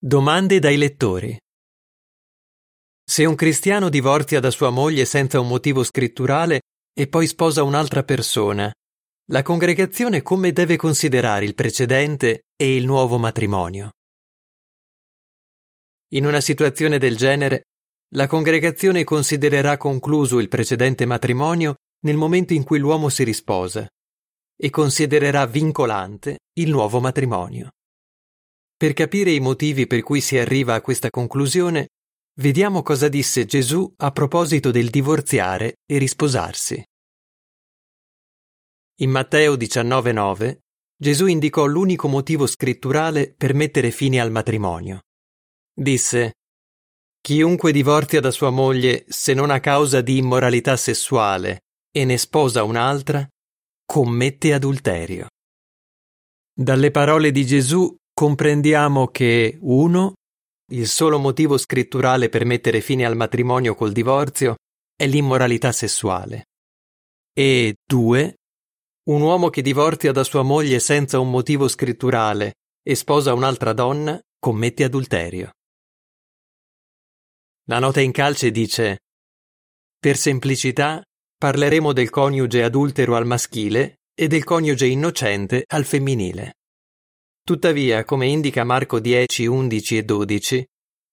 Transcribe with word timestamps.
Domande 0.00 0.60
dai 0.60 0.76
lettori. 0.76 1.36
Se 3.04 3.24
un 3.24 3.34
cristiano 3.34 3.88
divorzia 3.88 4.38
da 4.38 4.52
sua 4.52 4.70
moglie 4.70 5.04
senza 5.04 5.40
un 5.40 5.48
motivo 5.48 5.82
scritturale 5.82 6.60
e 6.96 7.08
poi 7.08 7.26
sposa 7.26 7.64
un'altra 7.64 8.04
persona, 8.04 8.72
la 9.32 9.42
congregazione 9.42 10.22
come 10.22 10.52
deve 10.52 10.76
considerare 10.76 11.46
il 11.46 11.56
precedente 11.56 12.42
e 12.54 12.76
il 12.76 12.84
nuovo 12.84 13.18
matrimonio? 13.18 13.90
In 16.12 16.26
una 16.26 16.40
situazione 16.40 16.98
del 16.98 17.16
genere, 17.16 17.62
la 18.14 18.28
congregazione 18.28 19.02
considererà 19.02 19.76
concluso 19.76 20.38
il 20.38 20.46
precedente 20.46 21.06
matrimonio 21.06 21.74
nel 22.04 22.16
momento 22.16 22.52
in 22.52 22.62
cui 22.62 22.78
l'uomo 22.78 23.08
si 23.08 23.24
risposa 23.24 23.84
e 24.56 24.70
considererà 24.70 25.44
vincolante 25.46 26.38
il 26.60 26.70
nuovo 26.70 27.00
matrimonio. 27.00 27.70
Per 28.78 28.92
capire 28.92 29.32
i 29.32 29.40
motivi 29.40 29.88
per 29.88 30.02
cui 30.02 30.20
si 30.20 30.38
arriva 30.38 30.74
a 30.74 30.80
questa 30.80 31.10
conclusione, 31.10 31.88
vediamo 32.38 32.84
cosa 32.84 33.08
disse 33.08 33.44
Gesù 33.44 33.92
a 33.96 34.12
proposito 34.12 34.70
del 34.70 34.88
divorziare 34.88 35.78
e 35.84 35.98
risposarsi. 35.98 36.80
In 39.00 39.10
Matteo 39.10 39.56
19:9 39.56 40.58
Gesù 40.96 41.26
indicò 41.26 41.66
l'unico 41.66 42.06
motivo 42.06 42.46
scritturale 42.46 43.34
per 43.34 43.52
mettere 43.52 43.90
fine 43.90 44.20
al 44.20 44.30
matrimonio. 44.30 45.00
Disse: 45.74 46.34
Chiunque 47.20 47.72
divorzia 47.72 48.20
da 48.20 48.30
sua 48.30 48.50
moglie 48.50 49.06
se 49.08 49.34
non 49.34 49.50
a 49.50 49.58
causa 49.58 50.02
di 50.02 50.18
immoralità 50.18 50.76
sessuale 50.76 51.62
e 51.90 52.04
ne 52.04 52.16
sposa 52.16 52.62
un'altra, 52.62 53.26
commette 53.84 54.52
adulterio. 54.52 55.26
Dalle 56.54 56.92
parole 56.92 57.32
di 57.32 57.44
Gesù 57.44 57.92
comprendiamo 58.18 59.06
che 59.06 59.56
1. 59.60 60.12
Il 60.72 60.88
solo 60.88 61.20
motivo 61.20 61.56
scritturale 61.56 62.28
per 62.28 62.44
mettere 62.44 62.80
fine 62.80 63.04
al 63.04 63.14
matrimonio 63.14 63.76
col 63.76 63.92
divorzio 63.92 64.56
è 64.96 65.06
l'immoralità 65.06 65.70
sessuale. 65.70 66.46
E 67.32 67.76
2. 67.86 68.34
Un 69.10 69.20
uomo 69.20 69.50
che 69.50 69.62
divorzia 69.62 70.10
da 70.10 70.24
sua 70.24 70.42
moglie 70.42 70.80
senza 70.80 71.20
un 71.20 71.30
motivo 71.30 71.68
scritturale 71.68 72.54
e 72.82 72.96
sposa 72.96 73.32
un'altra 73.34 73.72
donna 73.72 74.20
commette 74.36 74.82
adulterio. 74.82 75.52
La 77.66 77.78
nota 77.78 78.00
in 78.00 78.10
calce 78.10 78.50
dice 78.50 78.98
Per 79.96 80.16
semplicità 80.16 81.00
parleremo 81.36 81.92
del 81.92 82.10
coniuge 82.10 82.64
adultero 82.64 83.14
al 83.14 83.26
maschile 83.26 83.98
e 84.12 84.26
del 84.26 84.42
coniuge 84.42 84.86
innocente 84.86 85.62
al 85.68 85.84
femminile. 85.84 86.54
Tuttavia, 87.48 88.04
come 88.04 88.26
indica 88.26 88.62
Marco 88.62 89.00
10, 89.00 89.46
11 89.46 89.96
e 89.96 90.02
12, 90.02 90.66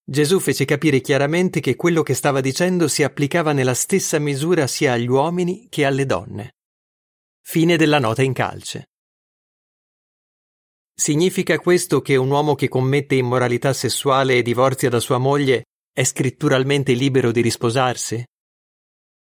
Gesù 0.04 0.38
fece 0.38 0.66
capire 0.66 1.00
chiaramente 1.00 1.60
che 1.60 1.76
quello 1.76 2.02
che 2.02 2.12
stava 2.12 2.42
dicendo 2.42 2.88
si 2.88 3.02
applicava 3.02 3.52
nella 3.52 3.72
stessa 3.72 4.18
misura 4.18 4.66
sia 4.66 4.92
agli 4.92 5.08
uomini 5.08 5.66
che 5.70 5.86
alle 5.86 6.04
donne. 6.04 6.56
Fine 7.40 7.78
della 7.78 7.98
nota 7.98 8.20
in 8.20 8.34
calce. 8.34 8.88
Significa 10.94 11.58
questo 11.58 12.02
che 12.02 12.16
un 12.16 12.28
uomo 12.30 12.54
che 12.54 12.68
commette 12.68 13.14
immoralità 13.14 13.72
sessuale 13.72 14.36
e 14.36 14.42
divorzia 14.42 14.90
da 14.90 15.00
sua 15.00 15.16
moglie 15.16 15.64
è 15.90 16.04
scritturalmente 16.04 16.92
libero 16.92 17.32
di 17.32 17.40
risposarsi? 17.40 18.22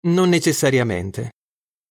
Non 0.08 0.28
necessariamente. 0.30 1.34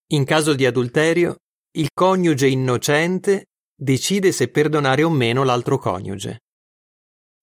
In 0.07 0.25
caso 0.25 0.53
di 0.53 0.65
adulterio, 0.65 1.37
il 1.77 1.87
coniuge 1.93 2.47
innocente 2.47 3.45
decide 3.79 4.31
se 4.31 4.47
perdonare 4.47 5.03
o 5.03 5.09
meno 5.09 5.43
l'altro 5.43 5.77
coniuge. 5.77 6.39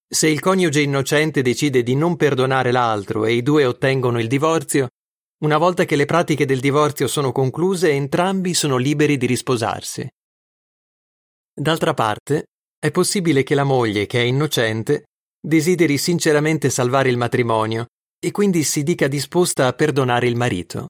Se 0.08 0.28
il 0.28 0.40
coniuge 0.40 0.80
innocente 0.80 1.42
decide 1.42 1.82
di 1.82 1.94
non 1.94 2.16
perdonare 2.16 2.72
l'altro 2.72 3.24
e 3.24 3.34
i 3.34 3.42
due 3.42 3.64
ottengono 3.64 4.18
il 4.18 4.26
divorzio, 4.26 4.88
una 5.44 5.58
volta 5.58 5.84
che 5.84 5.96
le 5.96 6.06
pratiche 6.06 6.44
del 6.44 6.60
divorzio 6.60 7.06
sono 7.06 7.30
concluse, 7.32 7.90
entrambi 7.90 8.54
sono 8.54 8.76
liberi 8.76 9.16
di 9.16 9.26
risposarsi. 9.26 10.08
D'altra 11.54 11.94
parte, 11.94 12.46
è 12.78 12.90
possibile 12.90 13.42
che 13.44 13.54
la 13.54 13.64
moglie, 13.64 14.06
che 14.06 14.20
è 14.20 14.24
innocente, 14.24 15.04
desideri 15.40 15.98
sinceramente 15.98 16.70
salvare 16.70 17.10
il 17.10 17.16
matrimonio 17.16 17.86
e 18.18 18.30
quindi 18.30 18.62
si 18.62 18.82
dica 18.82 19.06
disposta 19.06 19.66
a 19.66 19.72
perdonare 19.72 20.26
il 20.26 20.36
marito. 20.36 20.88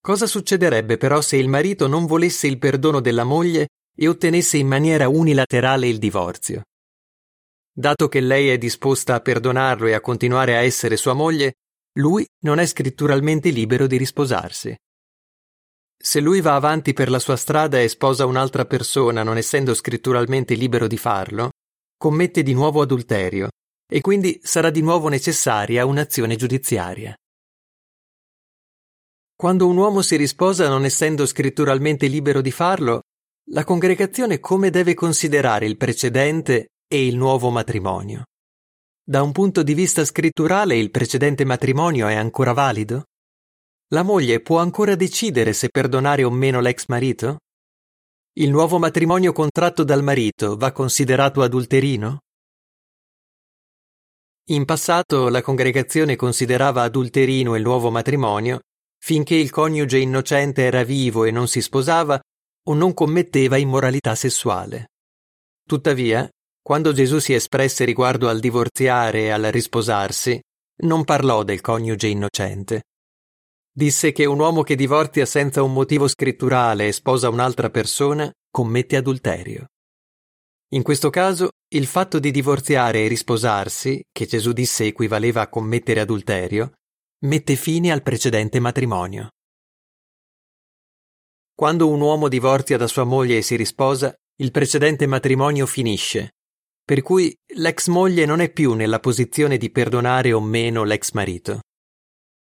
Cosa 0.00 0.26
succederebbe 0.26 0.96
però 0.98 1.20
se 1.22 1.36
il 1.36 1.48
marito 1.48 1.86
non 1.86 2.06
volesse 2.06 2.46
il 2.46 2.58
perdono 2.58 3.00
della 3.00 3.24
moglie 3.24 3.68
e 3.96 4.08
ottenesse 4.08 4.56
in 4.56 4.66
maniera 4.66 5.08
unilaterale 5.08 5.86
il 5.86 5.98
divorzio. 5.98 6.62
Dato 7.72 8.08
che 8.08 8.20
lei 8.20 8.48
è 8.48 8.58
disposta 8.58 9.14
a 9.14 9.20
perdonarlo 9.20 9.86
e 9.86 9.94
a 9.94 10.00
continuare 10.00 10.56
a 10.56 10.60
essere 10.60 10.96
sua 10.96 11.12
moglie, 11.12 11.54
lui 11.98 12.26
non 12.40 12.58
è 12.58 12.66
scritturalmente 12.66 13.50
libero 13.50 13.86
di 13.86 13.96
risposarsi. 13.96 14.76
Se 15.96 16.20
lui 16.20 16.40
va 16.40 16.54
avanti 16.54 16.92
per 16.92 17.08
la 17.08 17.18
sua 17.18 17.36
strada 17.36 17.80
e 17.80 17.88
sposa 17.88 18.26
un'altra 18.26 18.64
persona 18.64 19.22
non 19.22 19.36
essendo 19.36 19.74
scritturalmente 19.74 20.54
libero 20.54 20.86
di 20.86 20.98
farlo, 20.98 21.50
commette 21.96 22.42
di 22.42 22.52
nuovo 22.52 22.82
adulterio 22.82 23.48
e 23.90 24.00
quindi 24.00 24.40
sarà 24.42 24.70
di 24.70 24.82
nuovo 24.82 25.08
necessaria 25.08 25.86
un'azione 25.86 26.36
giudiziaria. 26.36 27.14
Quando 29.36 29.66
un 29.66 29.76
uomo 29.76 30.02
si 30.02 30.16
risposa 30.16 30.68
non 30.68 30.84
essendo 30.84 31.26
scritturalmente 31.26 32.06
libero 32.06 32.40
di 32.40 32.50
farlo, 32.50 33.02
la 33.48 33.64
congregazione 33.64 34.40
come 34.40 34.70
deve 34.70 34.94
considerare 34.94 35.66
il 35.66 35.76
precedente 35.76 36.70
e 36.88 37.06
il 37.06 37.16
nuovo 37.16 37.50
matrimonio? 37.50 38.24
Da 39.06 39.22
un 39.22 39.32
punto 39.32 39.62
di 39.62 39.74
vista 39.74 40.04
scritturale 40.04 40.76
il 40.76 40.90
precedente 40.90 41.44
matrimonio 41.44 42.06
è 42.06 42.14
ancora 42.14 42.52
valido? 42.52 43.04
La 43.88 44.02
moglie 44.02 44.40
può 44.40 44.60
ancora 44.60 44.94
decidere 44.94 45.52
se 45.52 45.68
perdonare 45.68 46.24
o 46.24 46.30
meno 46.30 46.60
l'ex 46.60 46.86
marito? 46.86 47.40
Il 48.36 48.50
nuovo 48.50 48.78
matrimonio 48.78 49.32
contratto 49.32 49.84
dal 49.84 50.02
marito 50.02 50.56
va 50.56 50.72
considerato 50.72 51.42
adulterino? 51.42 52.20
In 54.48 54.64
passato 54.64 55.28
la 55.28 55.42
congregazione 55.42 56.16
considerava 56.16 56.82
adulterino 56.82 57.56
il 57.56 57.62
nuovo 57.62 57.90
matrimonio 57.90 58.60
finché 58.98 59.34
il 59.34 59.50
coniuge 59.50 59.98
innocente 59.98 60.62
era 60.62 60.82
vivo 60.82 61.24
e 61.24 61.30
non 61.30 61.46
si 61.46 61.60
sposava 61.60 62.18
o 62.68 62.74
non 62.74 62.94
commetteva 62.94 63.56
immoralità 63.56 64.14
sessuale. 64.14 64.90
Tuttavia, 65.66 66.28
quando 66.62 66.92
Gesù 66.92 67.18
si 67.18 67.34
espresse 67.34 67.84
riguardo 67.84 68.28
al 68.28 68.40
divorziare 68.40 69.24
e 69.24 69.30
al 69.30 69.42
risposarsi, 69.44 70.40
non 70.82 71.04
parlò 71.04 71.42
del 71.42 71.60
coniuge 71.60 72.08
innocente. 72.08 72.84
Disse 73.70 74.12
che 74.12 74.24
un 74.24 74.38
uomo 74.38 74.62
che 74.62 74.76
divorzia 74.76 75.26
senza 75.26 75.62
un 75.62 75.72
motivo 75.72 76.08
scritturale 76.08 76.88
e 76.88 76.92
sposa 76.92 77.28
un'altra 77.28 77.70
persona 77.70 78.30
commette 78.50 78.96
adulterio. 78.96 79.66
In 80.74 80.82
questo 80.82 81.10
caso, 81.10 81.50
il 81.74 81.86
fatto 81.86 82.18
di 82.18 82.30
divorziare 82.30 83.04
e 83.04 83.08
risposarsi, 83.08 84.02
che 84.10 84.26
Gesù 84.26 84.52
disse 84.52 84.86
equivaleva 84.86 85.42
a 85.42 85.48
commettere 85.48 86.00
adulterio, 86.00 86.72
mette 87.24 87.56
fine 87.56 87.92
al 87.92 88.02
precedente 88.02 88.58
matrimonio. 88.60 89.28
Quando 91.56 91.88
un 91.88 92.00
uomo 92.00 92.28
divorzia 92.28 92.76
da 92.76 92.88
sua 92.88 93.04
moglie 93.04 93.38
e 93.38 93.42
si 93.42 93.54
risposa, 93.54 94.12
il 94.38 94.50
precedente 94.50 95.06
matrimonio 95.06 95.66
finisce, 95.66 96.32
per 96.84 97.00
cui 97.00 97.32
l'ex 97.54 97.86
moglie 97.86 98.26
non 98.26 98.40
è 98.40 98.50
più 98.50 98.72
nella 98.72 98.98
posizione 98.98 99.56
di 99.56 99.70
perdonare 99.70 100.32
o 100.32 100.40
meno 100.40 100.82
l'ex 100.82 101.12
marito. 101.12 101.60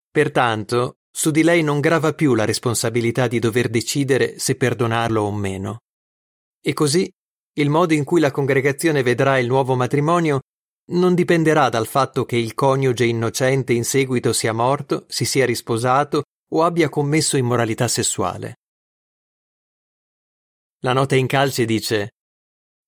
Pertanto, 0.10 0.96
su 1.12 1.30
di 1.30 1.44
lei 1.44 1.62
non 1.62 1.82
grava 1.82 2.14
più 2.14 2.36
la 2.36 2.46
responsabilità 2.46 3.28
di 3.28 3.40
dover 3.40 3.68
decidere 3.68 4.40
se 4.40 4.56
perdonarlo 4.56 5.22
o 5.22 5.32
meno. 5.34 5.80
E 6.62 6.72
così, 6.72 7.12
il 7.56 7.70
modo 7.70 7.94
in 7.94 8.06
cui 8.06 8.22
la 8.22 8.32
congregazione 8.32 9.04
vedrà 9.04 9.38
il 9.40 9.48
nuovo 9.48 9.76
matrimonio 9.76 10.40
non 10.92 11.16
dipenderà 11.16 11.68
dal 11.68 11.86
fatto 11.86 12.24
che 12.24 12.38
il 12.38 12.54
coniuge 12.54 13.04
innocente 13.04 13.74
in 13.74 13.84
seguito 13.84 14.32
sia 14.32 14.54
morto, 14.54 15.04
si 15.10 15.26
sia 15.26 15.46
risposato 15.46 16.24
o 16.54 16.64
abbia 16.64 16.88
commesso 16.88 17.36
immoralità 17.36 17.90
sessuale. 17.90 18.56
La 20.84 20.94
nota 20.94 21.16
in 21.16 21.28
calce 21.28 21.66
dice 21.66 22.14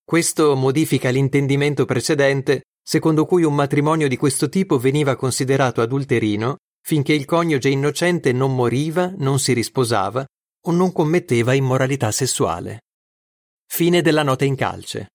Questo 0.04 0.56
modifica 0.56 1.10
l'intendimento 1.10 1.86
precedente 1.86 2.64
secondo 2.84 3.26
cui 3.26 3.44
un 3.44 3.54
matrimonio 3.54 4.08
di 4.08 4.18
questo 4.18 4.50
tipo 4.50 4.78
veniva 4.78 5.16
considerato 5.16 5.82
adulterino 5.82 6.58
finché 6.82 7.14
il 7.14 7.26
coniuge 7.26 7.70
innocente 7.70 8.34
non 8.34 8.56
moriva, 8.56 9.14
non 9.18 9.40
si 9.40 9.54
risposava 9.54 10.26
o 10.66 10.72
non 10.72 10.92
commetteva 10.92 11.54
immoralità 11.54 12.12
sessuale. 12.12 12.82
Fine 13.66 14.02
della 14.02 14.24
nota 14.24 14.44
in 14.44 14.56
calce. 14.56 15.10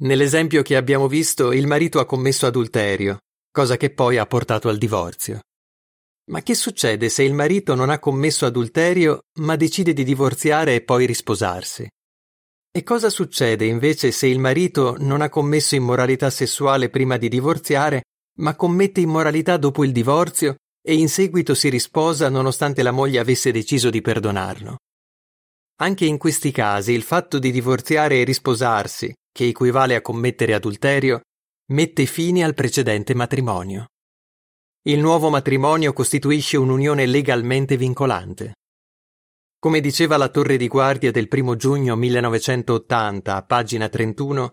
Nell'esempio 0.00 0.62
che 0.62 0.76
abbiamo 0.76 1.08
visto, 1.08 1.52
il 1.52 1.66
marito 1.66 2.00
ha 2.00 2.06
commesso 2.06 2.46
adulterio, 2.46 3.18
cosa 3.52 3.76
che 3.76 3.92
poi 3.92 4.16
ha 4.16 4.26
portato 4.26 4.68
al 4.68 4.78
divorzio. 4.78 5.40
Ma 6.30 6.42
che 6.42 6.54
succede 6.54 7.08
se 7.08 7.24
il 7.24 7.34
marito 7.34 7.74
non 7.74 7.90
ha 7.90 7.98
commesso 7.98 8.46
adulterio, 8.46 9.24
ma 9.40 9.56
decide 9.56 9.92
di 9.92 10.04
divorziare 10.04 10.76
e 10.76 10.82
poi 10.82 11.04
risposarsi? 11.04 11.88
E 12.72 12.82
cosa 12.84 13.10
succede 13.10 13.64
invece 13.64 14.12
se 14.12 14.28
il 14.28 14.38
marito 14.38 14.94
non 15.00 15.22
ha 15.22 15.28
commesso 15.28 15.74
immoralità 15.74 16.30
sessuale 16.30 16.88
prima 16.88 17.16
di 17.16 17.28
divorziare, 17.28 18.02
ma 18.38 18.54
commette 18.54 19.00
immoralità 19.00 19.56
dopo 19.56 19.82
il 19.82 19.90
divorzio 19.90 20.54
e 20.80 20.94
in 20.94 21.08
seguito 21.08 21.54
si 21.54 21.68
risposa 21.68 22.28
nonostante 22.28 22.84
la 22.84 22.92
moglie 22.92 23.18
avesse 23.18 23.50
deciso 23.50 23.90
di 23.90 24.00
perdonarlo? 24.00 24.76
Anche 25.80 26.04
in 26.04 26.16
questi 26.16 26.52
casi 26.52 26.92
il 26.92 27.02
fatto 27.02 27.40
di 27.40 27.50
divorziare 27.50 28.20
e 28.20 28.24
risposarsi, 28.24 29.12
che 29.32 29.48
equivale 29.48 29.96
a 29.96 30.00
commettere 30.00 30.54
adulterio, 30.54 31.22
mette 31.72 32.06
fine 32.06 32.44
al 32.44 32.54
precedente 32.54 33.14
matrimonio. 33.14 33.86
Il 34.82 34.98
nuovo 34.98 35.28
matrimonio 35.28 35.92
costituisce 35.92 36.56
un'unione 36.56 37.04
legalmente 37.04 37.76
vincolante. 37.76 38.54
Come 39.58 39.78
diceva 39.80 40.16
la 40.16 40.30
torre 40.30 40.56
di 40.56 40.68
guardia 40.68 41.10
del 41.10 41.28
primo 41.28 41.54
giugno 41.54 41.96
1980, 41.96 43.36
a 43.36 43.42
pagina 43.42 43.90
31, 43.90 44.52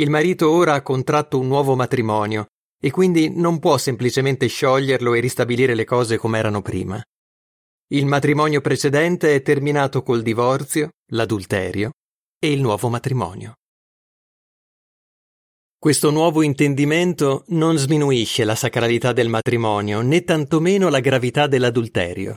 il 0.00 0.10
marito 0.10 0.50
ora 0.50 0.74
ha 0.74 0.82
contratto 0.82 1.38
un 1.38 1.46
nuovo 1.46 1.76
matrimonio 1.76 2.46
e 2.82 2.90
quindi 2.90 3.30
non 3.30 3.60
può 3.60 3.78
semplicemente 3.78 4.48
scioglierlo 4.48 5.14
e 5.14 5.20
ristabilire 5.20 5.76
le 5.76 5.84
cose 5.84 6.16
come 6.16 6.40
erano 6.40 6.62
prima. 6.62 7.00
Il 7.92 8.06
matrimonio 8.06 8.60
precedente 8.60 9.36
è 9.36 9.42
terminato 9.42 10.02
col 10.02 10.22
divorzio, 10.22 10.88
l'adulterio 11.12 11.92
e 12.40 12.50
il 12.50 12.60
nuovo 12.60 12.88
matrimonio. 12.88 13.54
Questo 15.82 16.10
nuovo 16.10 16.42
intendimento 16.42 17.44
non 17.48 17.78
sminuisce 17.78 18.44
la 18.44 18.54
sacralità 18.54 19.14
del 19.14 19.30
matrimonio 19.30 20.02
né 20.02 20.24
tantomeno 20.24 20.90
la 20.90 21.00
gravità 21.00 21.46
dell'adulterio. 21.46 22.36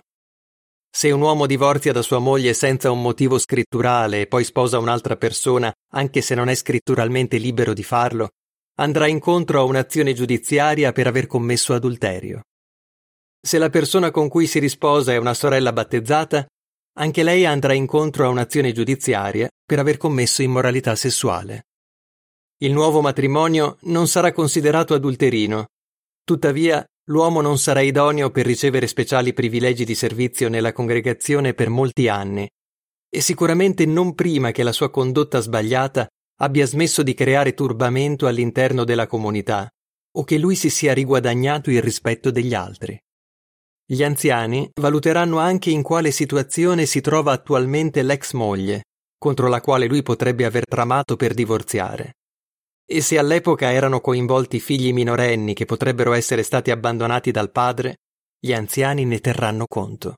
Se 0.90 1.12
un 1.12 1.20
uomo 1.20 1.46
divorzia 1.46 1.92
da 1.92 2.02
sua 2.02 2.20
moglie 2.20 2.54
senza 2.54 2.90
un 2.90 3.02
motivo 3.02 3.38
scritturale 3.38 4.22
e 4.22 4.28
poi 4.28 4.46
sposa 4.46 4.80
un'altra 4.80 5.18
persona, 5.18 5.70
anche 5.92 6.22
se 6.22 6.36
non 6.36 6.48
è 6.48 6.56
scritturalmente 6.56 7.36
libero 7.36 7.74
di 7.74 7.84
farlo, 7.84 8.30
andrà 8.78 9.08
incontro 9.08 9.60
a 9.60 9.64
un'azione 9.64 10.14
giudiziaria 10.14 10.94
per 10.94 11.08
aver 11.08 11.28
commesso 11.28 11.74
adulterio. 11.74 12.44
Se 13.46 13.58
la 13.58 13.70
persona 13.70 14.10
con 14.10 14.30
cui 14.30 14.48
si 14.48 14.60
risposa 14.60 15.12
è 15.12 15.18
una 15.18 15.34
sorella 15.34 15.74
battezzata, 15.74 16.46
anche 16.98 17.24
lei 17.24 17.46
andrà 17.46 17.74
incontro 17.74 18.24
a 18.24 18.30
un'azione 18.30 18.72
giudiziaria 18.72 19.50
per 19.66 19.80
aver 19.80 19.98
commesso 19.98 20.42
immoralità 20.42 20.96
sessuale. 20.96 21.64
Il 22.64 22.72
nuovo 22.72 23.02
matrimonio 23.02 23.76
non 23.82 24.08
sarà 24.08 24.32
considerato 24.32 24.94
adulterino, 24.94 25.66
tuttavia 26.24 26.82
l'uomo 27.10 27.42
non 27.42 27.58
sarà 27.58 27.82
idoneo 27.82 28.32
per 28.32 28.46
ricevere 28.46 28.88
speciali 28.88 29.34
privilegi 29.34 29.84
di 29.84 29.94
servizio 29.94 30.48
nella 30.48 30.72
congregazione 30.72 31.54
per 31.54 31.68
molti 31.68 32.08
anni, 32.08 32.48
e 33.10 33.20
sicuramente 33.20 33.86
non 33.86 34.16
prima 34.16 34.52
che 34.52 34.64
la 34.64 34.72
sua 34.72 34.90
condotta 34.90 35.42
sbagliata 35.42 36.08
abbia 36.40 36.66
smesso 36.66 37.04
di 37.04 37.14
creare 37.14 37.54
turbamento 37.54 38.28
all'interno 38.28 38.86
della 38.86 39.08
comunità 39.08 39.68
o 40.16 40.24
che 40.24 40.38
lui 40.38 40.56
si 40.56 40.70
sia 40.70 40.94
riguadagnato 40.94 41.70
il 41.70 41.82
rispetto 41.82 42.32
degli 42.32 42.54
altri. 42.54 42.98
Gli 43.86 44.04
anziani 44.04 44.72
valuteranno 44.80 45.38
anche 45.38 45.70
in 45.70 45.82
quale 45.84 46.12
situazione 46.12 46.86
si 46.86 47.02
trova 47.02 47.34
attualmente 47.34 48.04
l'ex 48.04 48.32
moglie, 48.32 48.84
contro 49.18 49.50
la 49.50 49.60
quale 49.60 49.86
lui 49.86 50.02
potrebbe 50.02 50.46
aver 50.46 50.64
tramato 50.66 51.18
per 51.18 51.34
divorziare 51.34 52.14
e 52.86 53.02
se 53.02 53.18
all'epoca 53.18 53.72
erano 53.72 54.02
coinvolti 54.02 54.60
figli 54.60 54.94
minorenni 54.94 55.54
che 55.54 55.66
potrebbero 55.66 56.14
essere 56.14 56.44
stati 56.44 56.72
abbandonati 56.72 57.32
dal 57.32 57.52
padre, 57.52 57.98
gli 58.40 58.54
anziani 58.54 59.06
ne 59.06 59.20
terranno 59.20 59.66
conto. 59.68 60.16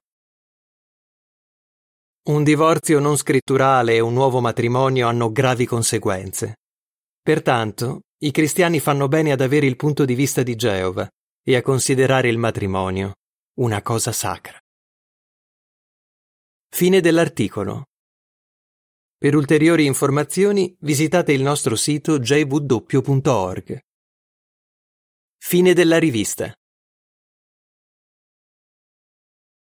Un 2.28 2.44
divorzio 2.44 3.00
non 3.00 3.18
scritturale 3.18 3.94
e 3.94 4.00
un 4.00 4.14
nuovo 4.14 4.40
matrimonio 4.40 5.08
hanno 5.08 5.32
gravi 5.32 5.66
conseguenze. 5.68 6.56
Pertanto, 7.22 8.02
i 8.24 8.32
cristiani 8.32 8.80
fanno 8.80 9.08
bene 9.08 9.32
ad 9.32 9.42
avere 9.42 9.68
il 9.68 9.76
punto 9.76 10.06
di 10.06 10.16
vista 10.16 10.42
di 10.42 10.56
Geova 10.56 11.08
e 11.44 11.56
a 11.56 11.62
considerare 11.62 12.30
il 12.30 12.40
matrimonio 12.40 13.14
una 13.60 13.84
cosa 13.84 14.12
sacra. 14.12 14.58
Fine 16.70 17.00
dell'articolo. 17.00 17.84
Per 19.26 19.34
ulteriori 19.34 19.86
informazioni 19.86 20.78
visitate 20.82 21.34
il 21.34 21.42
nostro 21.42 21.76
sito 21.76 22.20
jw.org. 22.20 23.80
Fine 25.42 25.74
della 25.74 25.98
rivista. 25.98 26.54